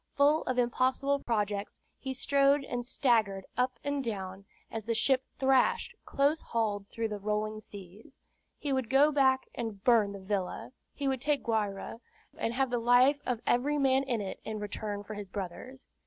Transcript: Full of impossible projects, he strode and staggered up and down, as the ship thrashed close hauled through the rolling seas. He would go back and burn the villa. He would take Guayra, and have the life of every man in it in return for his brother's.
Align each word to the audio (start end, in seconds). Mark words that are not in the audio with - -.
Full 0.15 0.41
of 0.45 0.57
impossible 0.57 1.19
projects, 1.19 1.79
he 1.99 2.11
strode 2.15 2.63
and 2.63 2.83
staggered 2.83 3.45
up 3.55 3.77
and 3.83 4.03
down, 4.03 4.45
as 4.71 4.85
the 4.85 4.95
ship 4.95 5.23
thrashed 5.37 5.93
close 6.05 6.41
hauled 6.41 6.87
through 6.87 7.09
the 7.09 7.19
rolling 7.19 7.59
seas. 7.59 8.17
He 8.57 8.73
would 8.73 8.89
go 8.89 9.11
back 9.11 9.47
and 9.53 9.83
burn 9.83 10.13
the 10.13 10.19
villa. 10.19 10.71
He 10.95 11.07
would 11.07 11.21
take 11.21 11.43
Guayra, 11.43 11.99
and 12.35 12.55
have 12.55 12.71
the 12.71 12.79
life 12.79 13.21
of 13.27 13.43
every 13.45 13.77
man 13.77 14.01
in 14.01 14.21
it 14.21 14.39
in 14.43 14.57
return 14.57 15.03
for 15.03 15.13
his 15.13 15.29
brother's. 15.29 15.85